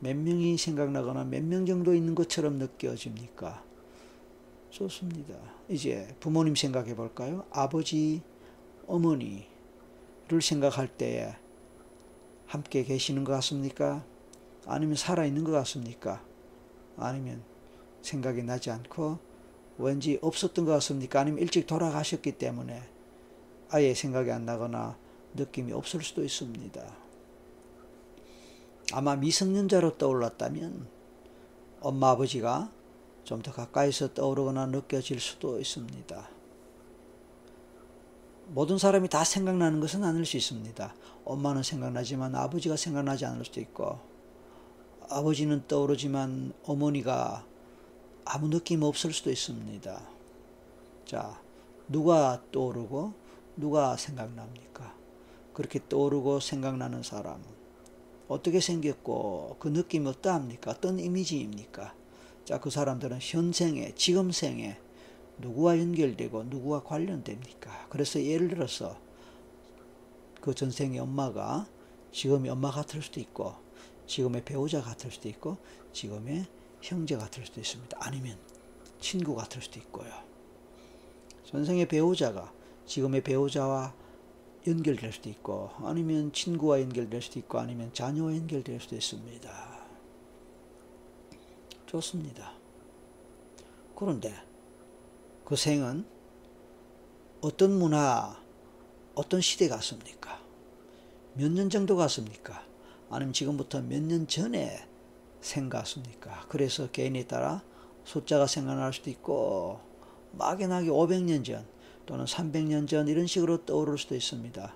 몇 0.01 0.15
명이 0.15 0.59
생각나거나 0.59 1.25
몇 1.25 1.43
명 1.43 1.65
정도 1.65 1.95
있는 1.95 2.15
것처럼 2.15 2.59
느껴집니까? 2.59 3.65
좋습니다. 4.69 5.35
이제 5.69 6.15
부모님 6.21 6.55
생각해 6.55 6.95
볼까요? 6.95 7.47
아버지, 7.51 8.23
어머니를 8.87 9.47
생각할 10.43 10.89
때에 10.89 11.35
함께 12.47 12.85
계시는 12.85 13.25
것 13.25 13.33
같습니까? 13.33 14.05
아니면 14.67 14.97
살아있는 14.97 15.43
것 15.45 15.53
같습니까? 15.53 16.23
아니면 16.97 17.43
생각이 18.03 18.43
나지 18.43 18.71
않고 18.71 19.19
왠지 19.79 20.19
없었던 20.21 20.67
것 20.67 20.73
같습니까? 20.73 21.21
아니면 21.21 21.41
일찍 21.41 21.67
돌아가셨기 21.67 22.33
때문에 22.33 22.83
아예 23.71 23.95
생각이 23.95 24.31
안 24.31 24.45
나거나 24.45 24.99
느낌이 25.35 25.73
없을 25.73 26.03
수도 26.03 26.23
있습니다. 26.23 27.00
아마 28.93 29.17
미성년자로 29.17 29.99
떠올랐다면 29.99 30.87
엄마 31.81 32.11
아버지가 32.11 32.71
좀 33.25 33.43
더 33.43 33.53
가까이서 33.53 34.15
떠오르거나 34.15 34.67
느껴질 34.67 35.21
수도 35.21 35.61
있습니다. 35.61 36.29
모든 38.49 38.77
사람이 38.79 39.09
다 39.09 39.23
생각나는 39.23 39.79
것은 39.79 40.03
아닐 40.03 40.27
수 40.27 40.37
있습니다. 40.37 40.95
엄마는 41.25 41.63
생각나지만 41.63 42.35
아버지가 42.35 42.77
생각나지 42.77 43.25
않을 43.27 43.45
수도 43.45 43.61
있고 43.61 44.01
아버지는 45.09 45.65
떠오르지만 45.69 46.53
어머니가 46.65 47.47
아무 48.25 48.51
느낌 48.51 48.83
없을 48.83 49.13
수도 49.13 49.31
있습니다. 49.31 50.01
자, 51.05 51.41
누가 51.89 52.43
떠오르고 52.51 53.13
누가 53.57 53.97
생각납니까? 53.97 54.93
그렇게 55.53 55.81
떠오르고 55.89 56.41
생각나는 56.41 57.05
사람은 57.05 57.60
어떻게 58.31 58.61
생겼고 58.61 59.57
그 59.59 59.67
느낌이 59.67 60.07
어떠합니까? 60.07 60.71
어떤 60.71 61.01
이미지입니까? 61.01 61.93
자, 62.45 62.61
그 62.61 62.71
사람들은 62.71 63.19
현생에, 63.21 63.93
지금 63.97 64.31
생에 64.31 64.79
누구와 65.39 65.81
연결되고 65.81 66.45
누구와 66.45 66.85
관련됩니까? 66.85 67.89
그래서 67.89 68.23
예를 68.23 68.47
들어서 68.47 68.97
그 70.41 70.55
전생의 70.55 71.01
엄마가 71.01 71.67
지금의 72.13 72.53
엄마 72.53 72.71
같을 72.71 73.03
수도 73.03 73.19
있고 73.19 73.55
지금의 74.07 74.45
배우자 74.45 74.81
같을 74.81 75.11
수도 75.11 75.29
있고 75.29 75.57
지금의 75.93 76.47
형제 76.83 77.17
같을 77.17 77.45
수도 77.45 77.61
있습니다. 77.61 77.99
아니면 78.01 78.39
친구 79.01 79.35
같을 79.35 79.61
수도 79.61 79.81
있고요. 79.81 80.13
전생의 81.47 81.89
배우자가 81.89 82.53
지금의 82.87 83.25
배우자와 83.25 83.93
연결될 84.67 85.13
수도 85.13 85.29
있고 85.31 85.71
아니면 85.79 86.33
친구와 86.33 86.81
연결될 86.81 87.23
수도 87.23 87.39
있고 87.39 87.59
아니면 87.59 87.93
자녀와 87.95 88.35
연결될 88.37 88.81
수도 88.81 88.97
있습니다. 88.97 89.51
좋습니다. 91.87 92.53
그런데 93.97 94.35
그 95.45 95.57
생은 95.57 96.05
어떤 97.41 97.73
문화, 97.79 98.39
어떤 99.15 99.41
시대 99.41 99.69
같습니까? 99.69 100.41
몇 101.35 101.51
년 101.51 101.71
정도 101.71 101.97
같습니까? 101.97 102.63
아니면 103.09 103.33
지금부터 103.33 103.81
몇 103.81 104.01
년 104.03 104.27
전에 104.27 104.87
생각습니까? 105.41 106.45
그래서 106.49 106.91
개인에 106.91 107.27
따라 107.27 107.63
숫자가 108.05 108.47
생각날 108.47 108.93
수도 108.93 109.11
있고 109.11 109.81
막연하게 110.33 110.89
500년 110.89 111.45
전 111.45 111.67
또는 112.07 112.25
300년 112.25 112.89
전 112.89 113.09
이런 113.09 113.27
식으로 113.27 113.65
떠오를 113.65 113.99
수도 113.99 114.15
있습니다. 114.15 114.75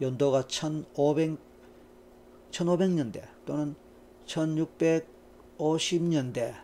연도가 0.00 0.46
1500, 0.46 1.38
1500년대 2.50 3.22
또는 3.44 3.74
1650년대 4.26 6.54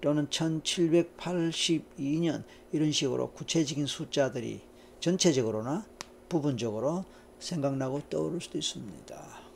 또는 0.00 0.28
1782년 0.28 2.44
이런 2.72 2.90
식으로 2.92 3.32
구체적인 3.32 3.86
숫자들이 3.86 4.60
전체적으로나 5.00 5.86
부분적으로 6.28 7.04
생각나고 7.38 8.02
떠오를 8.10 8.40
수도 8.40 8.58
있습니다. 8.58 9.46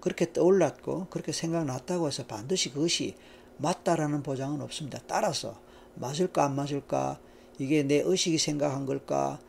그렇게 0.00 0.32
떠올랐고 0.32 1.08
그렇게 1.10 1.32
생각났다고 1.32 2.06
해서 2.06 2.24
반드시 2.26 2.72
그것이 2.72 3.16
맞다라는 3.58 4.22
보장은 4.22 4.60
없습니다. 4.60 5.00
따라서 5.06 5.58
맞을까 5.94 6.44
안 6.44 6.54
맞을까 6.54 7.18
이게 7.58 7.82
내 7.82 8.00
의식이 8.00 8.38
생각한 8.38 8.86
걸까 8.86 9.40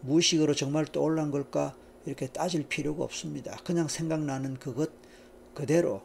무의식으로 0.00 0.54
정말 0.54 0.84
떠올란 0.84 1.30
걸까 1.30 1.76
이렇게 2.06 2.26
따질 2.26 2.66
필요가 2.68 3.04
없습니다. 3.04 3.56
그냥 3.64 3.88
생각나는 3.88 4.58
그것 4.58 4.90
그대로 5.54 6.02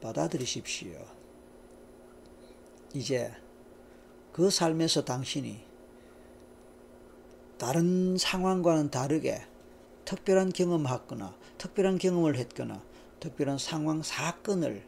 받아들이십시오. 0.00 0.98
이제 2.92 3.32
그 4.32 4.50
삶에서 4.50 5.04
당신이 5.04 5.60
다른 7.56 8.16
상황과는 8.16 8.90
다르게 8.90 9.42
특별한 10.04 10.52
경험하거나 10.52 11.34
특별한 11.58 11.98
경험을 11.98 12.36
했거나 12.36 12.82
특별한 13.20 13.58
상황 13.58 14.02
사건을 14.02 14.82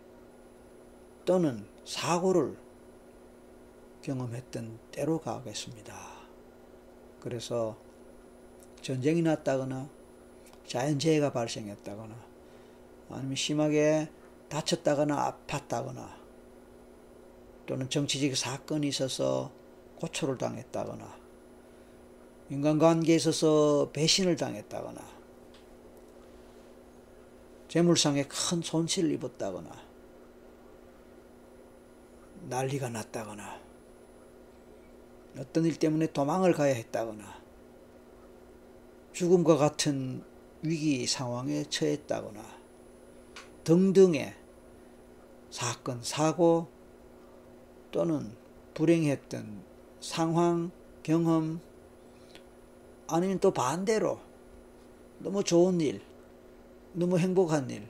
또는 1.24 1.64
사고를 1.84 2.56
경험했던 4.02 4.78
때로 4.90 5.20
가겠습니다. 5.20 5.94
그래서 7.20 7.76
전쟁이 8.80 9.22
났다거나 9.22 9.88
자연재해가 10.66 11.32
발생했다거나 11.32 12.14
아니면 13.10 13.36
심하게 13.36 14.08
다쳤다거나 14.48 15.38
아팠다거나 15.46 16.22
또는 17.66 17.88
정치적 17.88 18.36
사건이 18.36 18.88
있어서 18.88 19.52
고초를 19.96 20.36
당했다거나 20.36 21.22
인간관계에 22.50 23.16
있어서 23.16 23.90
배신을 23.92 24.36
당했다거나 24.36 25.00
재물상에 27.68 28.24
큰 28.24 28.60
손실을 28.60 29.12
입었다거나 29.12 29.70
난리가 32.48 32.90
났다거나 32.90 33.71
어떤 35.38 35.64
일 35.64 35.78
때문에 35.78 36.12
도망을 36.12 36.52
가야 36.52 36.74
했다거나 36.74 37.42
죽음과 39.12 39.56
같은 39.56 40.22
위기 40.62 41.06
상황에 41.06 41.64
처했다거나 41.64 42.42
등등의 43.64 44.34
사건, 45.50 46.02
사고 46.02 46.68
또는 47.90 48.32
불행했던 48.74 49.62
상황, 50.00 50.70
경험 51.02 51.60
아니면 53.06 53.38
또 53.38 53.50
반대로 53.50 54.18
너무 55.18 55.44
좋은 55.44 55.80
일, 55.80 56.00
너무 56.92 57.18
행복한 57.18 57.68
일, 57.70 57.86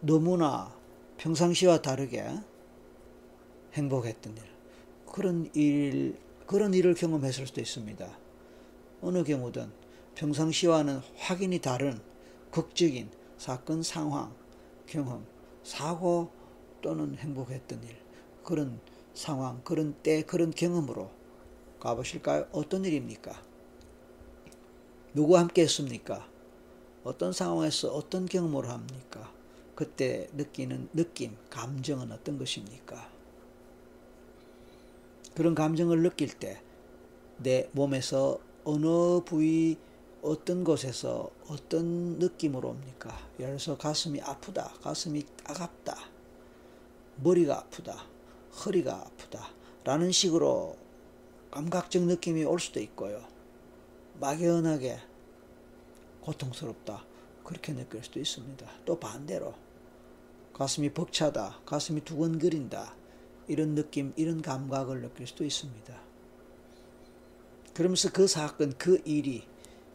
너무나 0.00 0.74
평상시와 1.18 1.82
다르게 1.82 2.24
행복했던 3.74 4.36
일, 4.36 4.42
그런 5.06 5.50
일, 5.54 6.16
그런 6.50 6.74
일을 6.74 6.94
경험했을 6.94 7.46
수도 7.46 7.60
있습니다. 7.60 8.18
어느 9.02 9.22
경우든 9.22 9.70
평상시와는 10.16 11.00
확연히 11.14 11.60
다른 11.60 12.00
극적인 12.50 13.08
사건, 13.38 13.84
상황, 13.84 14.34
경험, 14.84 15.24
사고 15.62 16.32
또는 16.82 17.14
행복했던 17.14 17.84
일, 17.84 17.96
그런 18.42 18.80
상황, 19.14 19.62
그런 19.62 19.94
때, 20.02 20.22
그런 20.22 20.50
경험으로 20.50 21.12
가보실까요? 21.78 22.48
어떤 22.50 22.84
일입니까? 22.84 23.40
누구와 25.14 25.42
함께 25.42 25.62
했습니까? 25.62 26.28
어떤 27.04 27.32
상황에서 27.32 27.94
어떤 27.94 28.26
경험을 28.26 28.68
합니까? 28.68 29.32
그때 29.76 30.28
느끼는 30.32 30.88
느낌, 30.94 31.36
감정은 31.48 32.10
어떤 32.10 32.38
것입니까? 32.38 33.19
그런 35.34 35.54
감정을 35.54 36.02
느낄 36.02 36.32
때 36.32 36.60
내 37.42 37.70
몸에서 37.72 38.38
어느 38.64 39.22
부위 39.24 39.78
어떤 40.20 40.62
곳에서 40.62 41.30
어떤 41.48 42.18
느낌으로 42.18 42.68
옵니까? 42.68 43.16
예를 43.38 43.56
들어서 43.56 43.78
가슴이 43.78 44.20
아프다, 44.20 44.74
가슴이 44.82 45.24
따갑다, 45.42 45.96
머리가 47.16 47.60
아프다, 47.60 48.04
허리가 48.62 48.96
아프다 48.96 49.48
라는 49.84 50.12
식으로 50.12 50.76
감각적 51.50 52.02
느낌이 52.02 52.44
올 52.44 52.60
수도 52.60 52.78
있고요. 52.80 53.24
막연하게 54.20 54.98
고통스럽다 56.20 57.06
그렇게 57.42 57.72
느낄 57.72 58.04
수도 58.04 58.20
있습니다. 58.20 58.70
또 58.84 59.00
반대로 59.00 59.54
가슴이 60.52 60.92
벅차다, 60.92 61.60
가슴이 61.64 62.02
두근거린다 62.02 62.94
이런 63.50 63.74
느낌, 63.74 64.12
이런 64.16 64.42
감각을 64.42 65.02
느낄 65.02 65.26
수도 65.26 65.44
있습니다. 65.44 66.00
그러면서 67.74 68.10
그 68.12 68.26
사건, 68.28 68.72
그 68.78 69.02
일이 69.04 69.42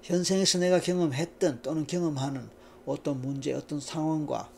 현생에서 0.01 0.59
내가 0.59 0.79
경험했던 0.79 1.61
또는 1.61 1.87
경험하는 1.87 2.49
어떤 2.85 3.21
문제, 3.21 3.53
어떤 3.53 3.79
상황과 3.79 4.51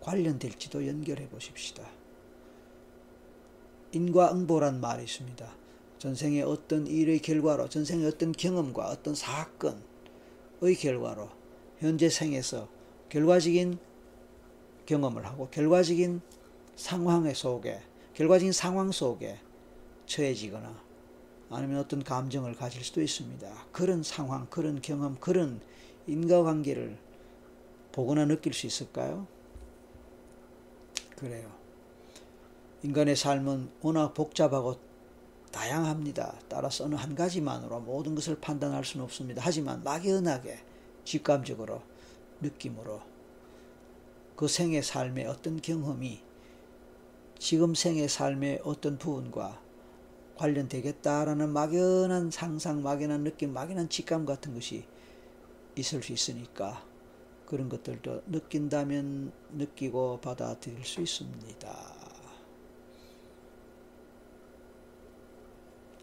관련될지도 0.00 0.86
연결해 0.86 1.28
보십시다. 1.28 1.82
인과응보란 3.92 4.80
말이 4.80 5.02
있습니다. 5.02 5.56
전생의 5.98 6.42
어떤 6.42 6.86
일의 6.86 7.18
결과로, 7.20 7.68
전생의 7.68 8.06
어떤 8.06 8.32
경험과 8.32 8.86
어떤 8.88 9.14
사건의 9.14 9.82
결과로 10.78 11.28
현재 11.78 12.08
생에서 12.08 12.68
결과적인 13.08 13.78
경험을 14.86 15.24
하고 15.26 15.48
결과적인 15.50 16.20
상황 16.76 17.32
속에, 17.32 17.80
결과적인 18.14 18.52
상황 18.52 18.92
속에 18.92 19.38
처해지거나 20.06 20.82
아니면 21.50 21.78
어떤 21.78 22.02
감정을 22.02 22.54
가질 22.54 22.84
수도 22.84 23.02
있습니다. 23.02 23.66
그런 23.72 24.02
상황, 24.02 24.46
그런 24.46 24.80
경험, 24.80 25.16
그런 25.16 25.60
인과관계를 26.06 26.98
보거나 27.92 28.24
느낄 28.24 28.52
수 28.52 28.66
있을까요? 28.66 29.26
그래요. 31.16 31.50
인간의 32.82 33.16
삶은 33.16 33.70
워낙 33.82 34.14
복잡하고 34.14 34.78
다양합니다. 35.50 36.38
따라서 36.48 36.84
어느 36.84 36.96
한 36.96 37.14
가지만으로 37.14 37.80
모든 37.80 38.14
것을 38.14 38.40
판단할 38.40 38.84
수는 38.84 39.04
없습니다. 39.04 39.40
하지만 39.44 39.82
막연하게 39.84 40.58
직감적으로 41.04 41.82
느낌으로 42.40 43.00
그 44.36 44.48
생의 44.48 44.82
삶의 44.82 45.26
어떤 45.26 45.60
경험이 45.60 46.22
지금 47.38 47.74
생의 47.74 48.08
삶의 48.08 48.60
어떤 48.64 48.98
부분과 48.98 49.60
관련되겠다라는 50.36 51.50
막연한 51.50 52.30
상상, 52.30 52.82
막연한 52.82 53.24
느낌, 53.24 53.52
막연한 53.52 53.88
직감 53.88 54.24
같은 54.24 54.54
것이 54.54 54.84
있을 55.76 56.02
수 56.02 56.12
있으니까 56.12 56.84
그런 57.46 57.68
것들도 57.68 58.22
느낀다면 58.26 59.32
느끼고 59.52 60.20
받아들일 60.20 60.84
수 60.84 61.00
있습니다. 61.00 61.94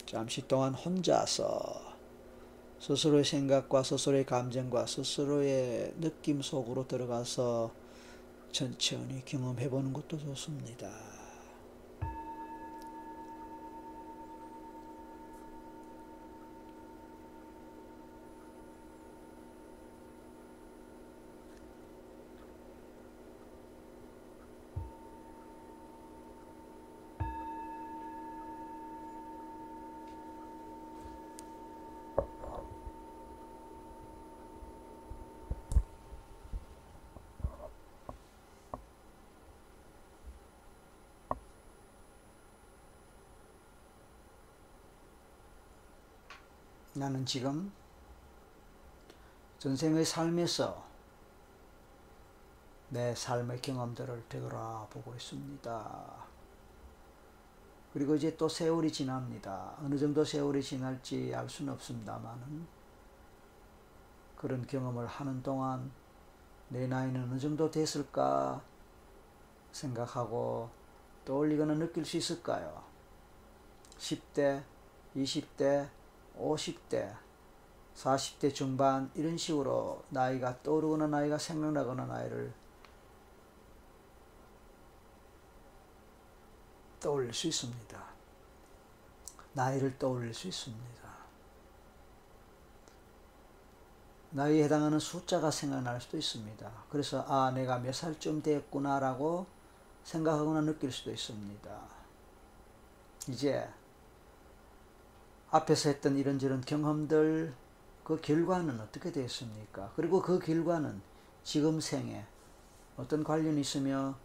잠시 0.06 0.46
동안 0.48 0.74
혼자서 0.74 1.92
스스로의 2.80 3.24
생각과 3.24 3.84
스스로의 3.84 4.26
감정과 4.26 4.86
스스로의 4.86 5.94
느낌 6.00 6.42
속으로 6.42 6.88
들어가서 6.88 7.72
천천히 8.52 9.24
경험해 9.24 9.70
보는 9.70 9.94
것도 9.94 10.18
좋습니다. 10.18 11.21
나는 47.02 47.26
지금 47.26 47.72
전생의 49.58 50.06
삶에서 50.06 50.86
내 52.90 53.16
삶의 53.16 53.60
경험들을 53.60 54.26
되돌아보고 54.30 55.16
있습니다. 55.16 56.14
그리고 57.92 58.14
이제 58.14 58.38
또 58.38 58.48
세월이 58.48 58.92
지납니다. 58.92 59.74
어느 59.82 59.98
정도 59.98 60.24
세월이 60.24 60.62
지날지 60.62 61.34
알 61.34 61.50
수는 61.50 61.74
없습니다만은 61.74 62.68
그런 64.36 64.68
경험을 64.68 65.08
하는 65.08 65.42
동안 65.42 65.92
내 66.70 66.86
나이는 66.86 67.24
어느 67.24 67.40
정도 67.40 67.72
됐을까 67.72 68.62
생각하고 69.72 70.70
떠올리거나 71.26 71.74
느낄 71.74 72.06
수 72.06 72.18
있을까요? 72.18 72.84
10대, 73.98 74.62
20대, 75.16 75.90
50대, 76.42 77.16
40대 77.96 78.54
중반 78.54 79.12
이런 79.16 79.38
식으로 79.38 80.04
나이가 80.10 80.62
떠오르거나 80.64 81.08
나이가 81.08 81.38
생각나거나 81.38 82.06
나이를 82.06 82.54
떠올릴 87.00 87.34
수 87.34 87.48
있습니다. 87.48 88.04
나이를 89.54 89.98
떠올릴 89.98 90.34
수 90.34 90.48
있습니다. 90.48 91.02
나이에 94.34 94.64
해당하는 94.64 94.98
숫자가 94.98 95.52
생각날 95.52 96.00
수도 96.00 96.18
있습니다. 96.18 96.72
그래서 96.90 97.26
아 97.28 97.52
내가 97.52 97.80
몇 97.80 97.94
살쯤 97.94 98.42
됐구나라고 98.42 99.46
생각하거나 100.06 100.62
느낄 100.62 100.92
수도 100.92 101.12
있습니다. 101.12 101.70
이제 103.28 103.68
앞에서 105.52 105.90
했던 105.90 106.18
이런저런 106.18 106.62
경험들 106.62 107.54
그 108.06 108.20
결과는 108.22 108.80
어떻게 108.80 109.12
됐습니까? 109.12 109.92
그리고 109.96 110.22
그 110.22 110.40
결과는 110.40 111.02
지금 111.44 111.80
생에 111.82 112.26
어떤 112.98 113.24
관련이 113.24 113.60
있으며 113.60 114.16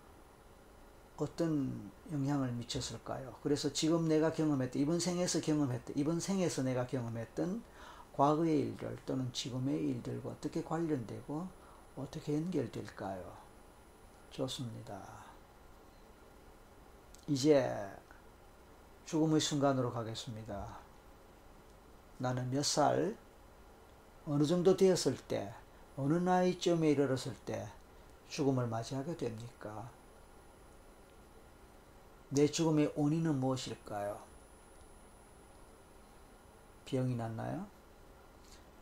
어떤 1.17 1.91
영향을 2.13 2.53
미쳤을까요? 2.53 3.35
그래서 3.43 3.73
지금 3.73 4.07
내가 4.07 4.33
경험했던 4.33 4.81
이번 4.81 5.01
생에서 5.01 5.41
경험했던 5.41 5.97
이번 5.97 6.21
생에서 6.21 6.63
내가 6.63 6.87
경험했던 6.87 7.63
과거의 8.17 8.61
일들 8.61 8.97
또는 9.05 9.33
지금의 9.33 9.83
일들과 9.89 10.31
어떻게 10.31 10.63
관련되고 10.63 11.49
어떻게 11.97 12.35
연결될까요? 12.35 13.37
좋습니다. 14.31 15.01
이제 17.27 17.91
죽음의 19.07 19.41
순간으로 19.41 19.93
가겠습니다. 19.93 20.86
나는 22.19 22.51
몇 22.51 22.65
살, 22.65 23.17
어느 24.27 24.45
정도 24.45 24.77
되었을 24.77 25.17
때, 25.17 25.53
어느 25.97 26.15
나이쯤에 26.15 26.91
이르렀을 26.91 27.35
때 27.45 27.69
죽음을 28.29 28.67
맞이하게 28.67 29.17
됩니까? 29.17 29.89
내 32.29 32.47
죽음의 32.47 32.93
원인은 32.97 33.39
무엇일까요? 33.39 34.21
병이 36.87 37.15
났나요? 37.17 37.67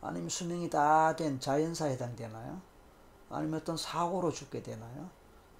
아니면 0.01 0.29
수명이 0.29 0.69
다 0.69 1.15
된 1.15 1.39
자연사에 1.39 1.93
해당되나요? 1.93 2.61
아니면 3.29 3.59
어떤 3.61 3.77
사고로 3.77 4.31
죽게 4.31 4.61
되나요? 4.61 5.09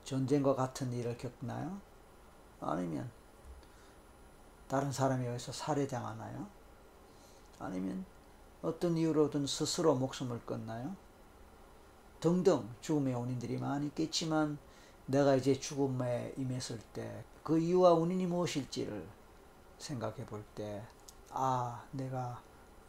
전쟁과 0.03 0.55
같은 0.55 0.91
일을 0.93 1.17
겪나요? 1.17 1.79
아니면 2.61 3.09
다른 4.67 4.91
사람에 4.91 5.25
의해서 5.25 5.51
살해당하나요? 5.51 6.47
아니면 7.59 8.05
어떤 8.61 8.97
이유로든 8.97 9.47
스스로 9.47 9.95
목숨을 9.95 10.41
끊나요? 10.45 10.95
등등 12.19 12.67
죽음의 12.81 13.13
원인들이 13.13 13.57
많이 13.57 13.87
있겠지만 13.87 14.57
내가 15.05 15.35
이제 15.35 15.53
죽음에 15.59 16.33
임했을 16.37 16.79
때 16.93 17.23
그 17.45 17.59
이유와 17.59 17.93
원인이 17.93 18.25
무엇일지를 18.25 19.07
생각해 19.77 20.25
볼 20.25 20.43
때, 20.55 20.83
아, 21.29 21.85
내가 21.91 22.41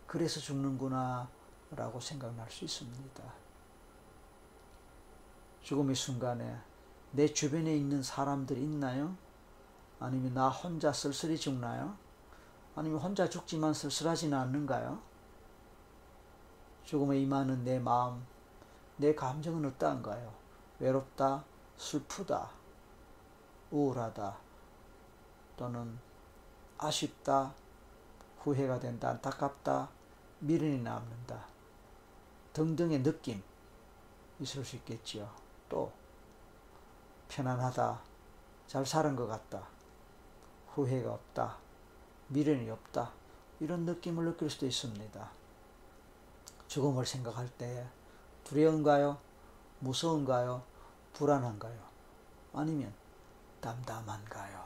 그래서 0.07 0.41
죽는구나 0.41 1.29
라고 1.73 2.01
생각날 2.01 2.51
수 2.51 2.65
있습니다. 2.65 3.23
죽음의 5.61 5.95
순간에 5.95 6.59
내 7.11 7.31
주변에 7.31 7.77
있는 7.77 8.03
사람들이 8.03 8.63
있나요? 8.63 9.15
아니면 10.01 10.33
나 10.33 10.49
혼자 10.49 10.91
쓸쓸히 10.91 11.37
죽나요? 11.37 11.99
아니면 12.77 13.01
혼자 13.01 13.29
죽지만 13.29 13.73
쓸쓸하지는 13.73 14.37
않는가요? 14.37 15.01
죽음에 16.85 17.19
임하는 17.19 17.65
내 17.65 17.79
마음, 17.79 18.25
내 18.99 19.15
감정은 19.15 19.65
어떠한가요? 19.65 20.33
외롭다, 20.79 21.43
슬프다, 21.79 22.51
우울하다, 23.71 24.37
또는 25.57 25.99
아쉽다, 26.77 27.55
후회가 28.41 28.79
된다, 28.79 29.09
안타깝다, 29.09 29.89
미련이 30.41 30.83
남는다 30.83 31.47
등등의 32.53 33.03
느낌 33.03 33.43
있을 34.39 34.65
수 34.65 34.77
있겠지요. 34.77 35.31
또 35.71 35.91
편안하다, 37.29 38.01
잘 38.67 38.85
사는 38.85 39.17
것 39.17 39.27
같다, 39.27 39.67
후회가 40.75 41.15
없다, 41.15 41.66
미련이 42.29 42.69
없다 42.71 43.13
이런 43.61 43.85
느낌을 43.85 44.25
느낄 44.25 44.51
수도 44.51 44.67
있습니다. 44.67 45.31
죽음을 46.69 47.07
생각할 47.07 47.49
때 47.57 47.87
두려운가요? 48.45 49.19
무서운가요? 49.81 50.63
불안한가요? 51.15 51.79
아니면 52.53 52.93
담담한가요? 53.61 54.65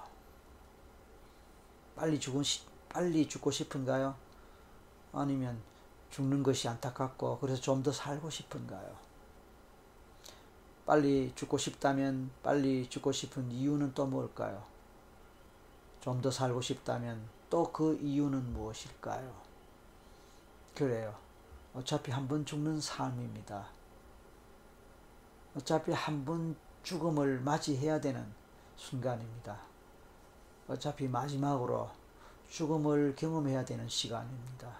빨리 1.94 2.18
죽은 2.18 2.42
빨리 2.88 3.28
죽고 3.28 3.50
싶은가요? 3.50 4.14
아니면 5.12 5.60
죽는 6.10 6.42
것이 6.42 6.68
안타깝고 6.68 7.38
그래서 7.38 7.60
좀 7.60 7.82
더 7.82 7.92
살고 7.92 8.30
싶은가요? 8.30 8.96
빨리 10.86 11.32
죽고 11.36 11.56
싶다면 11.58 12.30
빨리 12.42 12.88
죽고 12.88 13.12
싶은 13.12 13.50
이유는 13.52 13.94
또 13.94 14.06
뭘까요? 14.06 14.64
좀 16.00 16.20
더 16.22 16.30
살고 16.30 16.60
싶다면 16.62 17.20
또 17.50 17.70
그 17.72 17.98
이유는 18.00 18.52
무엇일까요? 18.52 19.34
그래요. 20.74 21.14
어차피 21.74 22.10
한 22.12 22.26
번 22.28 22.44
죽는 22.46 22.80
삶입니다. 22.80 23.66
어차피 25.56 25.92
한 25.92 26.24
번 26.24 26.56
죽음을 26.82 27.40
맞이해야 27.40 28.00
되는 28.00 28.24
순간입니다. 28.76 29.58
어차피 30.68 31.08
마지막으로 31.08 31.90
죽음을 32.48 33.14
경험해야 33.16 33.64
되는 33.64 33.88
시간입니다. 33.88 34.72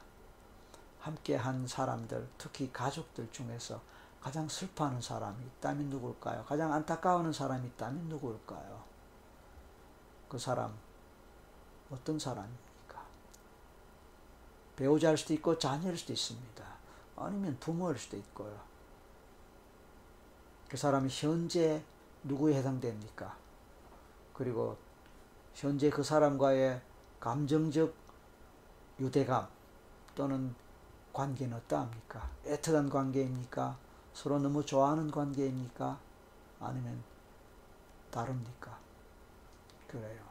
함께 1.00 1.34
한 1.36 1.66
사람들, 1.66 2.28
특히 2.38 2.72
가족들 2.72 3.30
중에서 3.32 3.80
가장 4.20 4.48
슬퍼하는 4.48 5.00
사람이 5.00 5.44
있다면 5.44 5.90
누굴까요? 5.90 6.44
가장 6.44 6.72
안타까워하는 6.72 7.32
사람이 7.32 7.66
있다면 7.68 8.08
누굴까요? 8.08 8.82
그 10.28 10.38
사람, 10.38 10.74
어떤 11.90 12.18
사람입니까? 12.18 13.02
배우자일 14.76 15.16
수도 15.16 15.34
있고 15.34 15.58
자녀일 15.58 15.96
수도 15.96 16.12
있습니다. 16.12 16.64
아니면 17.16 17.56
부모일 17.60 17.98
수도 17.98 18.16
있고요. 18.16 18.58
그 20.68 20.76
사람이 20.76 21.08
현재 21.10 21.82
누구에 22.24 22.54
해당됩니까? 22.54 23.36
그리고 24.32 24.76
현재 25.54 25.90
그 25.90 26.02
사람과의 26.02 26.80
감정적 27.18 27.92
유대감 29.00 29.48
또는 30.14 30.54
관계는 31.12 31.56
어떠합니까? 31.56 32.30
애틋한 32.46 32.90
관계입니까? 32.90 33.76
서로 34.14 34.38
너무 34.38 34.64
좋아하는 34.64 35.10
관계입니까? 35.10 35.98
아니면 36.60 37.02
다릅니까? 38.10 38.78
그래요. 39.88 40.29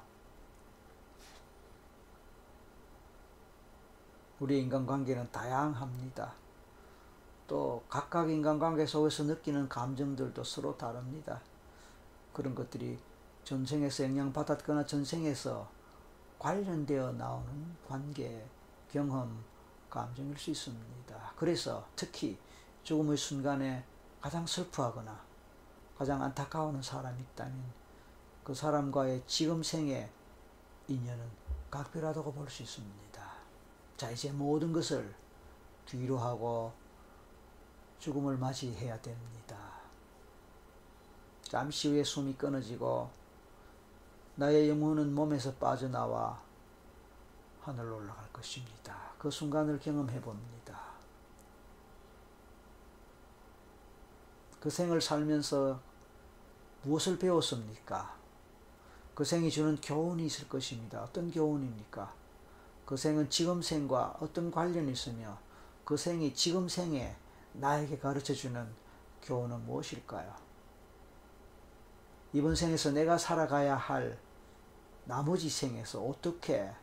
우리 4.40 4.60
인간관계는 4.62 5.32
다양합니다. 5.32 6.34
또 7.48 7.84
각각 7.90 8.30
인간관계 8.30 8.86
속에서 8.86 9.24
느끼는 9.24 9.68
감정들도 9.68 10.44
서로 10.44 10.78
다릅니다. 10.78 11.42
그런 12.32 12.56
것들이 12.56 12.98
전생에서 13.44 14.04
영향받았거나 14.06 14.86
전생에서 14.86 15.68
관련되어 16.38 17.12
나오는 17.14 17.76
관계, 17.88 18.46
경험, 18.92 19.44
감정일 19.90 20.38
수 20.38 20.52
있습니다. 20.52 21.34
그래서 21.36 21.86
특히 21.96 22.38
죽음의 22.84 23.18
순간에 23.18 23.84
가장 24.22 24.46
슬퍼하거나 24.46 25.20
가장 25.98 26.22
안타까워하는 26.22 26.82
사람이 26.82 27.20
있다면 27.22 27.62
그 28.44 28.54
사람과의 28.54 29.24
지금 29.28 29.62
생의 29.62 30.10
인연은 30.88 31.26
각별하다고 31.70 32.32
볼 32.34 32.50
수 32.50 32.64
있습니다. 32.64 33.09
자, 34.00 34.10
이제 34.12 34.32
모든 34.32 34.72
것을 34.72 35.14
뒤로 35.86 36.18
하고 36.18 36.72
죽음을 38.00 38.38
맞이해야 38.38 39.02
됩니다. 39.02 39.58
잠시 41.42 41.90
후에 41.90 42.02
숨이 42.02 42.36
끊어지고 42.36 43.10
나의 44.36 44.70
영혼은 44.70 45.14
몸에서 45.14 45.54
빠져나와 45.56 46.40
하늘로 47.62 47.98
올라갈 47.98 48.32
것입니다. 48.32 48.98
그 49.18 49.30
순간을 49.30 49.82
경험해 49.82 50.22
봅니다. 50.22 50.80
그 54.62 54.70
생을 54.70 55.02
살면서 55.02 55.78
무엇을 56.84 57.20
배웠습니까? 57.20 58.16
그 59.14 59.26
생이 59.26 59.52
주는 59.52 59.76
교훈이 59.82 60.26
있을 60.28 60.48
것입니다. 60.48 61.04
어떤 61.04 61.30
교훈입니까? 61.30 62.19
그 62.90 62.98
생은 62.98 63.30
지금 63.30 63.62
생과 63.62 64.18
어떤 64.20 64.50
관련이 64.50 64.94
있으며 64.94 65.38
그 65.86 65.96
생이 65.96 66.34
지금 66.34 66.68
생에 66.68 67.16
나에게 67.54 68.00
가르쳐 68.00 68.34
주는 68.34 68.68
교훈은 69.22 69.64
무엇일까요? 69.68 70.34
이번 72.34 72.56
생에서 72.56 72.90
내가 72.90 73.16
살아가야 73.20 73.76
할 73.76 74.18
나머지 75.06 75.52
생에서 75.52 76.02
어떻게 76.02 76.74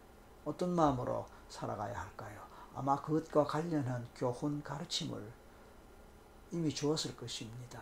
어떤 0.44 0.76
마음으로 0.76 1.26
살아가야 1.48 2.00
할까요? 2.00 2.40
아마 2.72 3.02
그것과 3.02 3.42
관련한 3.42 4.06
교훈 4.14 4.62
가르침을 4.62 5.32
이미 6.52 6.72
주었을 6.72 7.16
것입니다. 7.16 7.80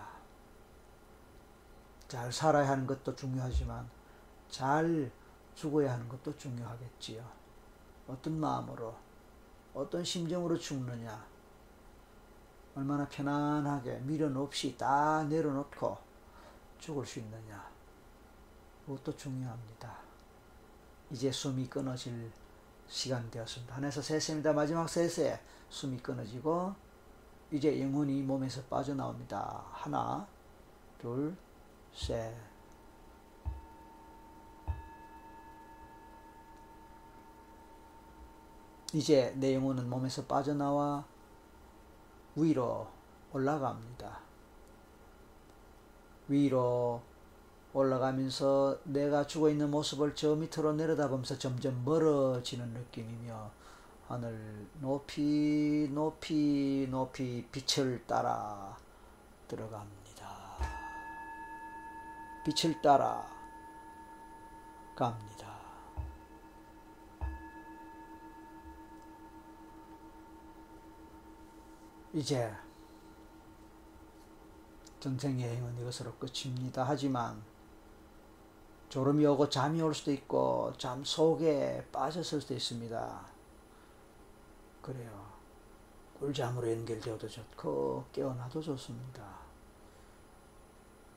잘 2.09 2.33
살아야 2.33 2.71
하는 2.71 2.87
것도 2.87 3.15
중요하지만 3.15 3.87
잘 4.49 5.13
죽어야 5.55 5.93
하는 5.93 6.09
것도 6.09 6.35
중요하겠지요. 6.39 7.43
어떤 8.09 8.38
마음으로, 8.38 8.95
어떤 9.73 10.05
심정으로 10.05 10.59
죽느냐, 10.59 11.25
얼마나 12.75 13.09
편안하게 13.09 14.01
미련 14.01 14.37
없이 14.37 14.77
다 14.77 15.25
내려놓고 15.25 15.97
죽을 16.79 17.07
수 17.07 17.21
있느냐, 17.21 17.69
그것도 18.87 19.17
중요합니다. 19.17 19.97
이제 21.11 21.31
숨이 21.31 21.69
끊어질 21.69 22.31
시간 22.87 23.31
되었습니다. 23.31 23.77
하나에서 23.77 24.03
셋입니다. 24.03 24.53
마지막 24.53 24.88
셋에 24.88 25.40
숨이 25.71 25.99
끊어지고 25.99 26.75
이제 27.51 27.81
영혼이 27.81 28.23
몸에서 28.23 28.62
빠져나옵니다. 28.64 29.64
하나, 29.71 30.27
둘, 30.99 31.35
셋. 31.95 32.54
이제 38.94 39.35
내 39.38 39.57
영혼은 39.57 39.90
몸에서 39.90 40.24
빠져나와 40.24 41.04
위로 42.37 42.87
올라갑니다. 43.33 44.20
위로 46.28 47.02
올라가면서 47.72 48.78
내가 48.85 49.26
죽어 49.26 49.50
있는 49.50 49.68
모습을 49.72 50.14
저 50.14 50.37
밑으로 50.37 50.74
내려다보면서 50.74 51.37
점점 51.38 51.85
멀어지는 51.85 52.68
느낌이며 52.68 53.50
하늘 54.07 54.68
높이 54.80 55.90
높이 55.92 56.87
높이 56.88 57.48
빛을 57.50 58.07
따라 58.07 58.76
들어갑니다. 59.48 60.28
빛을 62.44 62.80
따라 62.80 63.26
갑니다. 64.94 65.43
이제 72.14 72.48
전생 75.00 75.40
여행은 75.40 75.81
이것으로 75.81 76.14
끝입니다. 76.14 76.85
하지만 76.85 77.42
졸음이 78.88 79.27
오고 79.27 79.48
잠이 79.48 79.83
올 79.83 79.92
수도 79.92 80.12
있고 80.12 80.72
잠 80.79 81.05
속에 81.05 81.85
빠졌을 81.90 82.40
수도 82.40 82.55
있습니다. 82.55 83.20
그래요. 84.81 85.27
꿀잠으로 86.20 86.70
연결되어도 86.70 87.29
좋고 87.29 88.05
깨어나도 88.12 88.62
좋습니다. 88.62 89.24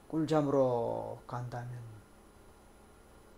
꿀잠으로 0.07 1.19
간다면 1.27 1.79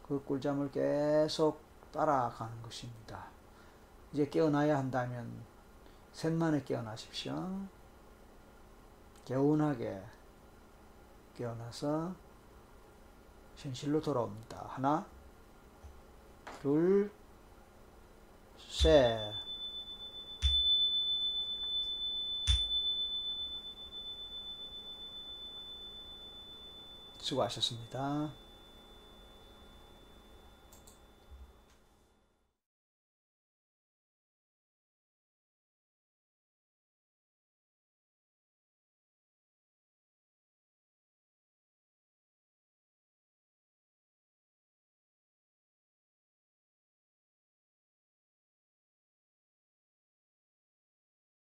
그 0.08 0.24
꿀잠을 0.24 0.72
계속 0.72 1.62
따라가는 1.92 2.64
것입니다. 2.64 3.28
이제 4.14 4.30
깨어나야 4.30 4.78
한다면 4.78 5.50
셋만에 6.14 6.64
깨어나십시오. 6.64 7.68
개운하게 9.26 10.04
깨어나서 11.38 12.14
현실로 13.56 14.02
돌아옵니다. 14.02 14.66
하나, 14.68 15.06
둘, 16.62 17.12
셋. 18.58 19.18
수고하셨습니다. 27.20 28.49